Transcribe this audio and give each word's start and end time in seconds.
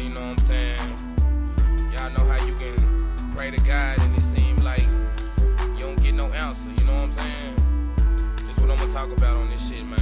you 0.00 0.10
know 0.10 0.20
what 0.20 0.40
I'm 0.40 0.46
saying? 0.46 0.78
Y'all 1.92 2.10
know 2.10 2.24
how 2.24 2.44
you 2.46 2.54
can 2.54 3.34
pray 3.36 3.50
to 3.50 3.58
God 3.58 4.00
and 4.00 4.16
it 4.16 4.22
seems 4.22 4.62
like 4.62 4.82
you 5.78 5.84
don't 5.84 6.00
get 6.02 6.14
no 6.14 6.26
answer, 6.26 6.68
you 6.70 6.84
know 6.84 6.92
what 6.92 7.02
I'm 7.02 7.12
saying? 7.12 7.56
That's 8.36 8.60
what 8.60 8.70
I'm 8.70 8.76
gonna 8.76 8.92
talk 8.92 9.10
about 9.10 9.36
on 9.36 9.50
this 9.50 9.68
shit, 9.68 9.84
man. 9.86 9.98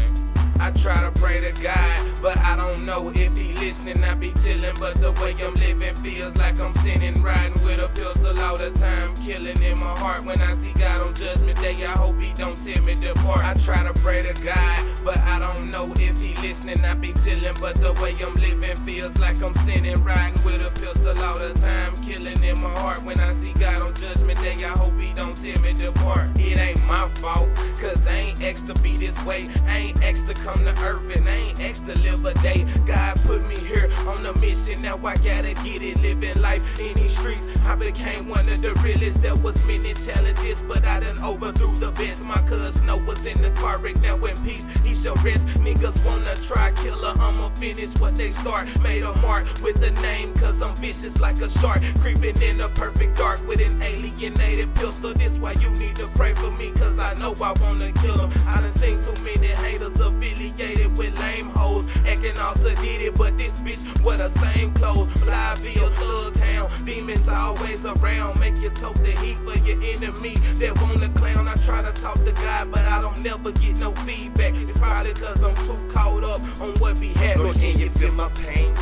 I 0.58 0.70
try 0.72 1.02
to 1.02 1.12
pray 1.20 1.40
to 1.40 1.62
God, 1.62 2.22
but 2.22 2.38
I 2.38 2.56
don't 2.56 2.84
know 2.84 3.10
if 3.14 3.36
he 3.36 3.54
listening. 3.54 4.02
I 4.02 4.14
be 4.14 4.32
chillin', 4.32 4.78
but 4.78 4.96
the 4.96 5.12
way 5.12 5.36
I'm 5.42 5.54
living 5.54 5.94
feels 5.96 6.36
like 6.36 6.58
I'm 6.60 6.72
sinning. 6.76 7.22
Riding 7.22 7.52
with 7.64 7.78
a 7.78 7.88
pistol 7.88 8.38
all 8.40 8.56
the 8.56 8.70
time, 8.70 9.14
killing 9.26 9.60
in 9.60 9.78
my 9.80 9.98
heart. 9.98 10.24
When 10.24 10.40
I 10.40 10.54
see 10.54 10.72
God 10.72 11.00
on 11.00 11.14
Judgment 11.14 11.60
Day, 11.60 11.84
I 11.84 11.98
hope 11.98 12.18
he 12.20 12.32
don't 12.32 12.56
tell 12.56 12.82
me 12.84 12.94
to 12.94 13.12
depart. 13.12 13.44
I 13.44 13.54
try 13.54 13.82
to 13.82 13.92
pray 14.00 14.22
to 14.22 14.32
God, 14.44 14.78
but 15.04 15.18
I 15.18 15.40
don't 15.40 15.70
know 15.72 15.92
if 15.98 16.18
he 16.18 16.34
listening. 16.36 16.84
I 16.84 16.94
be 16.94 17.12
chillin', 17.12 17.60
but 17.60 17.74
the 17.74 17.92
way 18.00 18.16
I'm 18.22 18.34
living 18.34 18.76
feels 18.86 19.18
like 19.18 19.42
I'm 19.42 19.54
sinning. 19.66 20.00
Riding 20.04 20.44
with 20.44 20.62
a 20.64 20.70
pistol 20.80 21.18
all 21.24 21.38
the 21.38 21.52
time, 21.54 21.94
killing 21.96 22.40
in 22.42 22.60
my 22.60 22.70
heart. 22.78 23.02
When 23.02 23.18
I 23.18 23.34
see 23.40 23.52
God 23.54 23.78
on 23.82 23.94
Judgment 23.94 24.40
Day, 24.40 24.64
I 24.64 24.78
hope 24.78 24.96
he 24.96 25.12
don't 25.12 25.36
tell 25.36 25.60
me 25.60 25.74
to 25.74 25.90
depart. 25.90 26.38
It 26.38 26.58
ain't 26.58 26.86
my 26.86 27.08
fault, 27.08 27.48
cause 27.80 28.06
I 28.06 28.12
ain't 28.12 28.42
asked 28.44 28.68
to 28.68 28.74
be 28.74 28.94
this 28.94 29.20
way. 29.24 29.48
I 29.66 29.78
ain't 29.78 30.04
asked 30.04 30.26
to 30.26 30.34
come 30.34 30.58
to 30.58 30.74
earth 30.84 31.16
and 31.16 31.28
I 31.28 31.34
ain't 31.34 31.60
asked 31.60 31.86
to 31.86 31.98
live 31.98 32.24
a 32.24 32.34
day. 32.34 32.64
God 32.86 33.16
put 33.26 33.44
me 33.48 33.56
here 33.56 33.90
on 34.06 34.24
a 34.24 34.38
mission, 34.38 34.80
now 34.82 34.96
I 34.98 35.16
gotta 35.16 35.54
get 35.64 35.82
it. 35.82 36.00
Living 36.00 36.40
life 36.40 36.62
in 36.78 36.94
these 36.94 37.16
streets, 37.18 37.44
I 37.64 37.74
became 37.74 38.28
one 38.28 38.48
of 38.48 38.62
the 38.62 38.72
realest. 38.84 39.15
There 39.20 39.34
was 39.36 39.66
many 39.66 39.94
challenges, 39.94 40.62
but 40.62 40.84
I 40.84 41.00
done 41.00 41.18
overthrew 41.22 41.74
the 41.76 41.90
best. 41.92 42.24
My 42.24 42.36
cousin 42.48 42.72
Snow 42.72 42.96
was 43.04 43.24
in 43.24 43.40
the 43.40 43.50
car 43.50 43.78
right 43.78 44.00
now 44.00 44.16
in 44.24 44.36
peace. 44.42 44.64
He 44.84 44.94
shall 44.94 45.14
rest. 45.16 45.46
Niggas 45.64 46.06
wanna 46.06 46.34
try 46.36 46.72
killer, 46.72 47.14
I'ma 47.18 47.50
finish 47.54 47.92
what 48.00 48.16
they 48.16 48.30
start. 48.30 48.66
Made 48.82 49.02
a 49.02 49.18
mark 49.20 49.44
with 49.62 49.82
a 49.82 49.90
name, 50.02 50.34
cause 50.34 50.60
I'm 50.62 50.76
vicious 50.76 51.20
like 51.20 51.40
a 51.40 51.50
shark. 51.50 51.82
Creeping 52.00 52.40
in 52.42 52.58
the 52.58 52.68
perfect 52.74 53.16
dark 53.16 53.46
with 53.46 53.60
an 53.60 53.82
alienated 53.82 54.74
pistol. 54.74 55.12
This 55.14 55.32
why 55.34 55.54
you 55.60 55.70
need 55.70 55.96
to 55.96 56.08
pray 56.08 56.34
for 56.34 56.50
me, 56.50 56.72
cause 56.72 56.98
I 56.98 57.14
know 57.14 57.34
I 57.42 57.52
wanna 57.60 57.92
kill 57.92 58.18
him. 58.26 58.30
I 58.46 58.60
done 58.60 58.74
seen 58.76 58.98
too 59.04 59.22
many 59.24 59.48
haters 59.48 59.98
affiliated 60.00 60.96
with 60.98 61.18
lame 61.18 61.50
hoes. 61.50 61.84
Acting 62.06 62.38
all 62.38 62.54
sedated, 62.54 63.16
but 63.16 63.36
this 63.38 63.60
bitch 63.60 64.02
wear 64.02 64.16
the 64.16 64.30
same 64.40 64.72
clothes. 64.74 65.08
Flyville, 65.22 65.92
thug 65.94 66.34
town. 66.34 66.70
Demons 66.84 67.26
always 67.28 67.84
around. 67.84 68.38
Make 68.40 68.58
you 68.60 68.70
tote 68.70 68.98
the 69.06 69.20
heat 69.20 69.38
for 69.44 69.56
your 69.64 69.80
enemy 69.82 70.34
that 70.58 70.80
wanna 70.80 71.08
clown. 71.14 71.48
I 71.48 71.54
try 71.54 71.82
to 71.82 71.92
talk 72.00 72.16
to 72.24 72.32
God, 72.32 72.70
but 72.70 72.80
I 72.80 73.00
don't 73.00 73.22
never 73.22 73.52
get 73.52 73.78
no 73.78 73.92
feedback. 74.04 74.54
It's 74.56 74.78
probably 74.78 75.14
cause 75.14 75.42
I'm 75.42 75.54
too 75.54 75.78
caught 75.92 76.24
up 76.24 76.40
on 76.60 76.74
what 76.74 77.00
be 77.00 77.08
happening. 77.08 77.44
Lord, 77.44 77.56
can 77.56 77.78
you 77.78 77.90
feel 77.90 78.12
my 78.12 78.28
pain? 78.30 78.74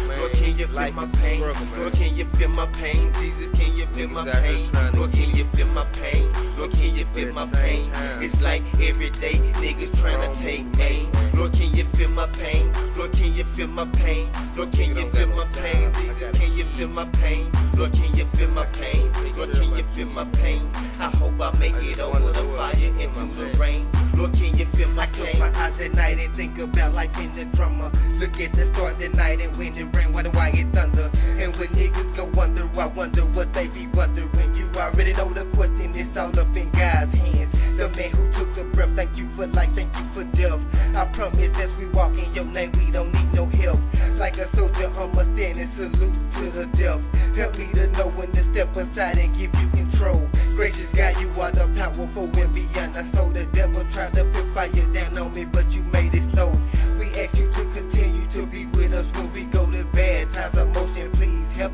Can 0.55 0.61
you 0.61 0.67
feel 0.69 0.93
my 0.93 1.07
pain? 1.07 1.41
Lord, 1.41 1.93
can 1.95 2.15
you 2.15 2.25
feel 2.27 2.49
my 2.51 2.67
pain? 2.67 3.13
Jesus, 3.15 3.51
can 3.59 3.75
you 3.75 3.87
feel 3.87 4.09
my 4.11 4.31
pain? 4.31 4.71
Lord, 4.95 5.13
can 5.13 5.35
you 5.35 5.45
feel 5.47 5.67
my 5.75 5.85
pain? 5.87 6.33
Lord, 6.57 6.73
can 6.73 6.95
you 6.95 7.05
feel 7.07 7.33
my 7.33 7.45
pain? 7.47 7.91
It's 8.23 8.41
like 8.41 8.63
every 8.81 9.11
day 9.11 9.35
niggas 9.55 9.99
trying 9.99 10.33
to 10.33 10.41
take 10.41 10.65
aim. 10.79 11.11
Lord, 11.35 11.55
can 11.55 11.75
you 11.75 11.85
feel 11.95 12.11
my 12.11 12.29
pain? 12.39 12.73
Lord, 12.97 13.13
can 13.13 13.35
you 13.35 13.43
feel 13.47 13.67
my 13.67 13.85
pain? 13.87 14.31
Lord, 14.57 14.73
can 14.73 14.97
you 14.97 15.11
feel 15.11 15.27
my 15.27 15.45
pain? 15.55 15.93
Jesus, 15.93 16.39
can 16.39 16.53
you 16.53 16.65
feel 16.67 16.89
my 16.91 17.05
pain? 17.07 17.51
Lord, 17.77 17.93
can 17.93 18.15
you 18.15 18.25
feel 18.27 18.51
my 18.53 18.65
pain? 18.67 19.13
Lord, 19.37 19.53
can 19.55 19.77
you 19.77 19.85
feel 19.93 20.09
my 20.11 20.25
pain? 20.27 20.71
I 21.01 21.11
hope 21.17 21.41
I 21.41 21.59
make 21.59 21.75
it 21.79 21.99
over 21.99 22.21
the 22.21 22.45
fire 22.57 22.73
and 22.77 23.13
through 23.13 23.51
the 23.51 23.59
rain. 23.59 23.91
Lord, 24.17 24.33
can 24.33 24.57
you 24.57 24.67
feel 24.67 24.89
my 24.91 25.07
pain? 25.07 25.41
my 25.41 25.49
eyes 25.57 25.81
at 25.81 25.95
night 25.97 26.21
and 26.21 26.35
think 26.35 26.59
about 26.59 26.95
life 26.95 27.19
in 27.19 27.33
the 27.33 27.45
drama. 27.57 27.91
Look 28.21 28.41
at 28.41 28.53
the 28.53 28.67
stars 28.67 29.01
at 29.01 29.15
night 29.17 29.41
and 29.41 29.55
when 29.57 29.77
it 29.77 29.97
rain, 29.97 30.13
why 30.13 30.44
it 30.49 30.73
thunder. 30.73 31.11
And 31.39 31.55
when 31.57 31.69
niggas 31.69 32.17
go 32.17 32.31
wonder, 32.35 32.69
I 32.81 32.87
wonder 32.87 33.23
what 33.23 33.53
they 33.53 33.69
be 33.69 33.87
wondering. 33.89 34.55
You 34.55 34.69
already 34.77 35.13
know 35.13 35.33
the 35.33 35.45
question, 35.57 35.93
it's 35.95 36.17
all 36.17 36.39
up 36.39 36.57
in 36.57 36.71
God's 36.71 37.17
hands. 37.17 37.77
The 37.77 37.89
man 37.97 38.11
who 38.13 38.33
took 38.33 38.53
the 38.55 38.65
breath, 38.65 38.95
thank 38.95 39.17
you 39.17 39.29
for 39.31 39.47
life, 39.49 39.73
thank 39.75 39.97
you 39.97 40.05
for 40.05 40.25
death. 40.25 40.61
I 40.97 41.07
promise 41.07 41.59
as 41.59 41.75
we 41.77 41.87
walk 41.87 42.17
in 42.17 42.33
your 42.35 42.45
name, 42.47 42.71
we 42.79 42.91
don't 42.91 43.13
need 43.13 43.33
no 43.33 43.47
help. 43.47 43.81
Like 44.17 44.39
a 44.39 44.47
soldier, 44.47 44.91
I'ma 44.97 45.23
stand 45.23 45.59
and 45.59 45.69
salute 45.71 46.15
to 46.35 46.51
the 46.51 46.67
death. 46.73 47.01
Help 47.37 47.59
me 47.59 47.67
to 47.73 47.89
know 47.99 48.09
when 48.11 48.31
to 48.33 48.43
step 48.45 48.77
aside 48.77 49.19
and 49.19 49.35
give 49.37 49.55
you 49.61 49.69
control. 49.71 50.29
Gracious 50.55 50.93
God, 50.93 51.21
you 51.21 51.29
are 51.41 51.51
the 51.51 51.67
powerful 51.77 52.31
and 52.41 52.55
beyond. 52.55 52.97
I 52.97 53.03
saw 53.11 53.29
the 53.29 53.45
devil 53.47 53.85
try 53.91 54.09
to 54.11 54.25
put 54.27 54.47
fire 54.55 54.93
down 54.93 55.19
on 55.19 55.33
me, 55.33 55.45
but 55.45 55.69
you 55.75 55.83
made 55.85 56.04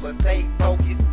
Us 0.03 0.17
stay 0.17 0.41
focused. 0.59 1.07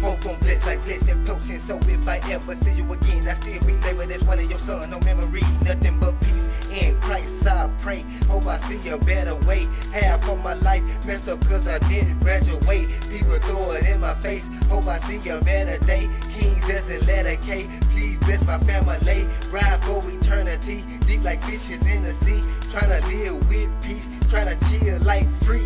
Hope 0.00 0.26
on 0.26 0.36
blessed 0.40 0.66
like 0.66 0.82
blessing 0.82 1.24
potent. 1.24 1.62
So 1.62 1.78
if 1.84 2.08
I 2.08 2.16
ever 2.28 2.56
see 2.56 2.72
you 2.72 2.92
again, 2.92 3.28
I 3.28 3.34
still 3.34 3.60
be 3.60 3.74
labeled 3.74 4.10
as 4.10 4.26
one 4.26 4.40
of 4.40 4.50
your 4.50 4.58
son. 4.58 4.90
No 4.90 4.98
memory, 5.00 5.42
nothing 5.62 6.00
but 6.00 6.20
peace 6.20 6.68
in 6.70 7.00
Christ. 7.00 7.46
I 7.46 7.70
pray. 7.80 8.04
Hope 8.26 8.46
I 8.46 8.58
see 8.58 8.88
a 8.88 8.98
better 8.98 9.36
way. 9.46 9.68
Half 9.92 10.28
of 10.28 10.42
my 10.42 10.54
life 10.54 10.82
messed 11.06 11.28
up 11.28 11.46
cause 11.46 11.68
I 11.68 11.78
didn't 11.88 12.18
graduate. 12.18 12.88
People 13.10 13.38
throw 13.38 13.70
it 13.72 13.86
in 13.86 14.00
my 14.00 14.14
face. 14.16 14.48
Hope 14.68 14.88
I 14.88 14.98
see 14.98 15.28
a 15.28 15.38
better 15.38 15.78
day. 15.86 16.08
Kings 16.34 16.68
as 16.68 16.88
a 16.90 17.06
letter 17.06 17.36
K. 17.36 17.68
Please 17.92 18.18
bless 18.18 18.44
my 18.44 18.58
family. 18.58 19.24
Ride 19.52 19.84
for 19.84 20.02
eternity. 20.10 20.84
Deep 21.06 21.22
like 21.22 21.44
fishes 21.44 21.86
in 21.86 22.02
the 22.02 22.12
sea. 22.24 22.40
Trying 22.70 23.00
to 23.00 23.08
live 23.08 23.48
with 23.48 23.70
peace. 23.82 24.08
Trying 24.28 24.58
to 24.58 24.68
chill 24.68 24.98
like 25.02 25.28
free. 25.44 25.62